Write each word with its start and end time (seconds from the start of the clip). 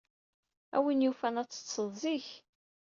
A 0.75 0.77
win 0.83 1.03
yufan, 1.05 1.39
ad 1.41 1.49
teḍḍsed 1.49 1.91
zik. 2.01 2.27